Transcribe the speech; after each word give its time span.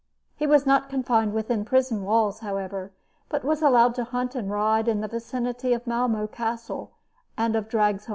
He 0.35 0.47
was 0.47 0.65
not 0.65 0.89
confined 0.89 1.31
within 1.31 1.63
prison 1.63 2.01
walls, 2.01 2.39
however, 2.39 2.91
but 3.29 3.43
was 3.45 3.61
allowed 3.61 3.93
to 3.93 4.03
hunt 4.03 4.33
and 4.33 4.49
ride 4.49 4.87
in 4.87 4.99
the 5.01 5.07
vicinity 5.07 5.73
of 5.73 5.85
Malmo 5.85 6.25
Castle 6.25 6.93
and 7.37 7.55
of 7.55 7.69
Dragsholm. 7.69 8.09